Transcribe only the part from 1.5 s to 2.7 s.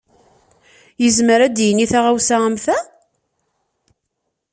d-yini taɣawsa am